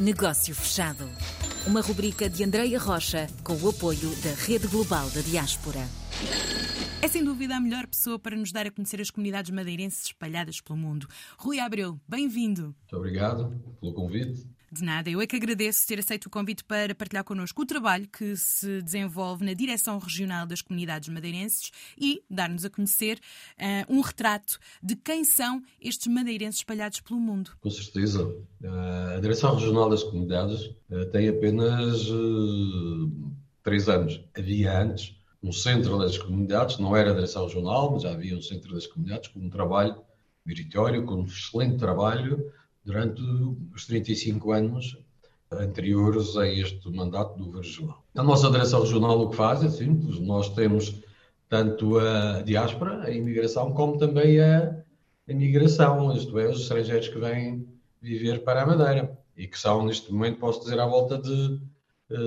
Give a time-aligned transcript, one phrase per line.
[0.00, 1.10] Negócio Fechado.
[1.66, 5.80] Uma rubrica de Andreia Rocha com o apoio da Rede Global da Diaspora.
[7.02, 10.60] É sem dúvida a melhor pessoa para nos dar a conhecer as comunidades madeirenses espalhadas
[10.60, 11.08] pelo mundo.
[11.36, 12.76] Rui Abreu, bem-vindo.
[12.82, 14.48] Muito obrigado pelo convite.
[14.70, 18.06] De nada, eu é que agradeço ter aceito o convite para partilhar connosco o trabalho
[18.06, 23.18] que se desenvolve na Direção Regional das Comunidades Madeirenses e dar-nos a conhecer
[23.58, 27.52] uh, um retrato de quem são estes madeirenses espalhados pelo mundo.
[27.62, 28.24] Com certeza.
[28.24, 32.06] Uh, a Direção Regional das Comunidades uh, tem apenas
[33.62, 34.20] três anos.
[34.36, 38.42] Havia antes um Centro das Comunidades, não era a Direção Regional, mas já havia um
[38.42, 39.96] Centro das Comunidades com um trabalho
[40.44, 42.52] meritório, com um excelente trabalho
[42.88, 43.20] durante
[43.74, 44.96] os 35 anos
[45.52, 48.04] anteriores a este mandato do Governo Regional.
[48.16, 51.02] A nossa direção regional o que faz é simples, nós temos
[51.50, 54.82] tanto a diáspora, a imigração, como também a
[55.28, 57.66] imigração, isto é, os estrangeiros que vêm
[58.00, 61.60] viver para a Madeira e que são, neste momento, posso dizer, à volta de,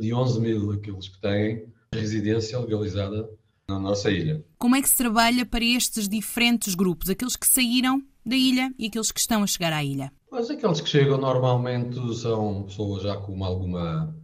[0.00, 3.28] de 11 mil, aqueles que têm residência legalizada
[3.68, 4.42] na nossa ilha.
[4.58, 8.86] Como é que se trabalha para estes diferentes grupos, aqueles que saíram da ilha e
[8.86, 10.12] aqueles que estão a chegar à ilha?
[10.36, 14.14] Mas aqueles que chegam normalmente são pessoas já com alguma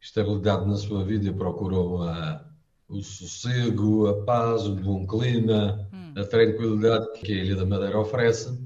[0.00, 2.44] estabilidade na sua vida e procuram a,
[2.88, 6.12] o sossego, a paz, o bom clima, hum.
[6.20, 8.58] a tranquilidade que a Ilha da Madeira oferece.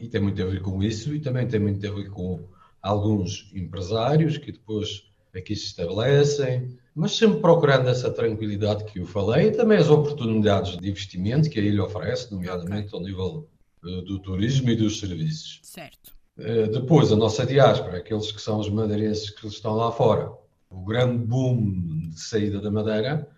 [0.00, 2.44] E tem muito a ver com isso e também tem muito a ver com
[2.80, 5.02] alguns empresários que depois
[5.34, 10.78] aqui se estabelecem, mas sempre procurando essa tranquilidade que eu falei e também as oportunidades
[10.78, 13.00] de investimento que a ilha oferece, nomeadamente okay.
[13.00, 13.48] ao nível
[13.82, 15.58] uh, do turismo e dos serviços.
[15.64, 16.15] Certo.
[16.38, 20.30] Eh, depois, a nossa diáspora, aqueles que são os madeirenses que estão lá fora.
[20.70, 23.28] O grande boom de saída da Madeira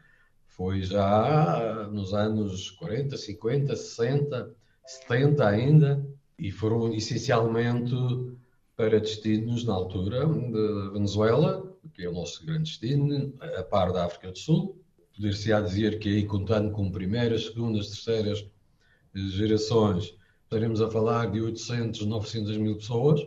[0.47, 4.51] foi já nos anos 40, 50, 60,
[4.85, 6.05] 70 ainda,
[6.39, 7.95] e foram essencialmente
[8.77, 14.07] para destinos na altura da Venezuela, que é o nosso grande destino, a par da
[14.07, 14.77] África do Sul.
[15.15, 18.45] Poder-se-á dizer que aí, contando com primeiras, segundas, terceiras
[19.15, 20.15] gerações,
[20.49, 23.21] estaremos a falar de 800, 900 mil pessoas.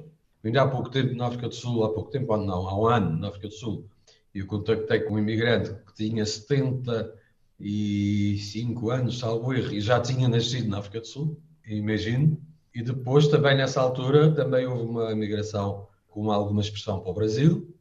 [0.43, 3.15] Ainda há pouco tempo na África do Sul, há pouco tempo, não, há um ano
[3.15, 3.85] na África do Sul,
[4.33, 10.67] eu contactei com um imigrante que tinha 75 anos, salvo erro, e já tinha nascido
[10.67, 12.41] na África do Sul, imagino.
[12.73, 17.71] E depois, também nessa altura, também houve uma imigração com alguma expressão para o Brasil,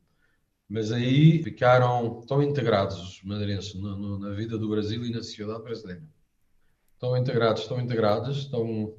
[0.68, 5.22] mas aí ficaram tão integrados os madeirenses no, no, na vida do Brasil e na
[5.22, 6.02] sociedade brasileira.
[6.94, 8.94] Estão integrados, estão integrados, estão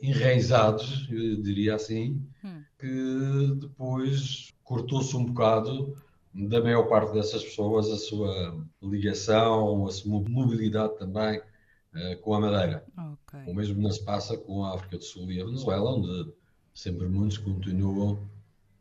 [0.00, 2.62] enraizados, eu diria assim, hum.
[2.78, 5.96] que depois cortou-se um bocado
[6.32, 12.40] da maior parte dessas pessoas a sua ligação, a sua mobilidade também uh, com a
[12.40, 12.84] Madeira.
[13.12, 13.52] Okay.
[13.52, 16.32] O mesmo não se passa com a África do Sul e a Venezuela, onde
[16.74, 18.14] sempre muitos continuam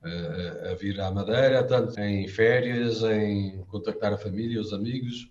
[0.03, 5.29] uh, a vir à Madeira, tanto em férias, em contactar a família, os amigos,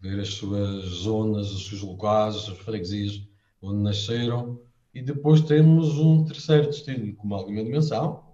[0.00, 3.22] ver as suas zonas, os seus locais, as suas freguesias
[3.60, 4.60] onde nasceram,
[4.94, 8.24] e depois temos um terceiro destino com alguma dimensão,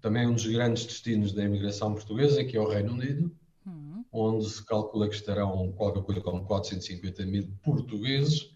[0.00, 3.34] também um dos grandes destinos da imigração portuguesa, que é o Reino Unido,
[3.66, 4.04] uhum.
[4.12, 8.54] onde se calcula que estarão qualquer coisa como 450 mil portugueses,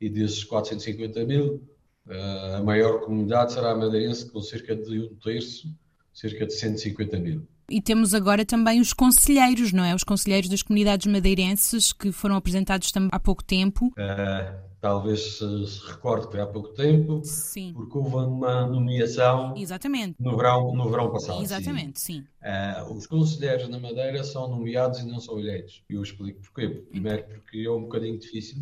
[0.00, 1.62] e desses 450 mil,
[2.08, 5.68] eh, a maior comunidade será a madeirense, com cerca de um terço,
[6.12, 7.46] cerca de 150 mil.
[7.70, 9.94] E temos agora também os conselheiros, não é?
[9.94, 13.86] Os conselheiros das comunidades madeirenses que foram apresentados há pouco tempo.
[13.86, 17.72] Uh, talvez se, se recorde que há pouco tempo, sim.
[17.72, 20.14] porque houve uma nomeação Exatamente.
[20.20, 21.42] No, verão, no verão passado.
[21.42, 22.20] Exatamente, sim.
[22.20, 22.26] sim.
[22.42, 25.82] Uh, os conselheiros na Madeira são nomeados e não são eleitos.
[25.88, 26.68] E eu explico porquê.
[26.90, 28.58] Primeiro porque é um bocadinho difícil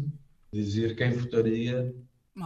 [0.52, 1.92] dizer quem votaria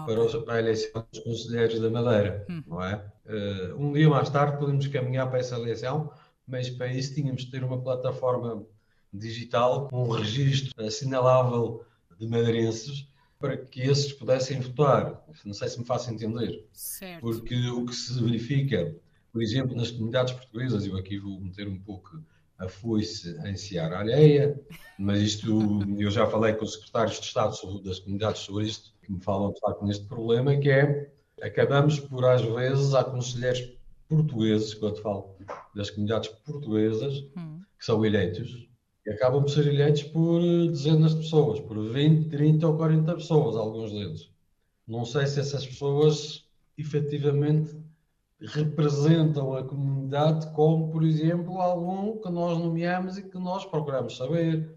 [0.06, 2.62] para, os, para, a eleição dos conselheiros da Madeira, hum.
[2.66, 3.04] não é?
[3.26, 6.10] Uh, um dia mais tarde podemos caminhar para essa eleição,
[6.48, 8.64] mas para isso tínhamos de ter uma plataforma
[9.12, 11.84] digital com um registro assinalável
[12.18, 13.06] de madeirenses
[13.38, 15.24] para que esses pudessem votar.
[15.44, 16.66] Não sei se me faço entender.
[16.72, 17.20] Certo.
[17.20, 18.94] Porque o que se verifica,
[19.32, 22.22] por exemplo, nas comunidades portuguesas, eu aqui vou meter um pouco
[22.58, 24.58] a foice em Seara Alheia,
[24.98, 29.12] mas isto eu já falei com os secretários de Estado das comunidades sobre isto, que
[29.12, 31.10] me falam de facto neste problema, que é
[31.42, 33.76] acabamos por às vezes há conselheiros
[34.08, 35.36] portugueses, quando falo
[35.74, 37.60] das comunidades portuguesas, hum.
[37.78, 38.66] que são eleitos,
[39.06, 43.56] e acabam por ser eleitos por dezenas de pessoas, por 20, 30 ou 40 pessoas,
[43.56, 44.30] alguns deles.
[44.86, 46.44] Não sei se essas pessoas
[46.76, 47.74] efetivamente
[48.40, 54.76] representam a comunidade como, por exemplo, algum que nós nomeamos e que nós procuramos saber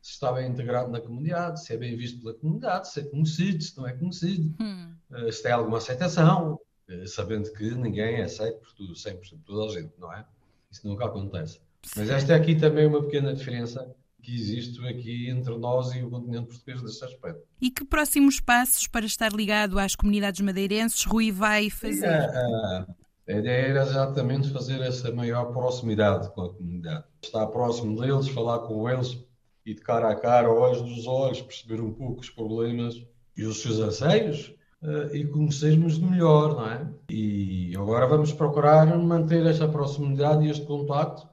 [0.00, 3.62] se está bem integrado na comunidade, se é bem visto pela comunidade, se é conhecido,
[3.62, 4.94] se não é conhecido, hum.
[5.12, 6.58] Eh, se tem alguma aceitação.
[6.88, 10.24] eh, sabendo que ninguém é aceito por tudo, 100% por toda a gente, não é?
[10.70, 11.60] Isso nunca acontece.
[11.96, 16.10] Mas esta é aqui também uma pequena diferença que existe aqui entre nós e o
[16.10, 17.42] continente português nesse aspecto.
[17.60, 22.06] E que próximos passos para estar ligado às comunidades madeirenses Rui vai fazer?
[22.06, 22.86] A,
[23.28, 27.04] a ideia era exatamente fazer essa maior proximidade com a comunidade.
[27.22, 29.18] Estar próximo deles, falar com eles
[29.64, 32.94] e de cara a cara, olhos nos olhos, perceber um pouco os problemas
[33.36, 36.86] e os seus anseios uh, e conhecermos melhor, não é?
[37.10, 41.29] E agora vamos procurar manter esta proximidade e este contacto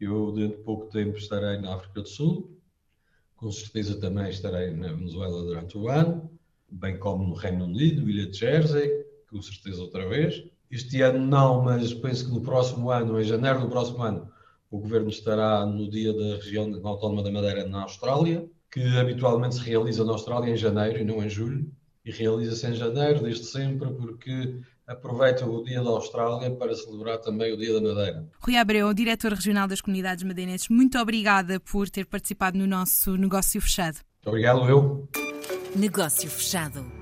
[0.00, 2.56] eu, dentro de pouco tempo, estarei na África do Sul,
[3.36, 6.30] com certeza também estarei na Venezuela durante o ano,
[6.70, 10.44] bem como no Reino Unido, Ilha de Jersey, com certeza outra vez.
[10.70, 14.28] Este ano não, mas penso que no próximo ano, em janeiro do próximo ano,
[14.70, 19.60] o governo estará no dia da região autónoma da Madeira na Austrália, que habitualmente se
[19.60, 21.70] realiza na Austrália em janeiro e não em julho,
[22.04, 27.52] e realiza-se em janeiro desde sempre porque aproveitam o Dia da Austrália para celebrar também
[27.52, 28.26] o Dia da Madeira.
[28.40, 33.60] Rui Abreu, diretor regional das comunidades madeirenses, muito obrigada por ter participado no nosso negócio
[33.60, 33.98] fechado.
[34.24, 35.08] Obrigado, eu.
[35.74, 36.95] Negócio fechado.